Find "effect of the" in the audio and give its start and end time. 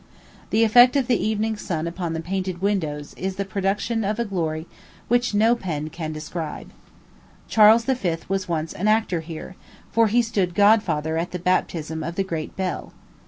0.63-1.23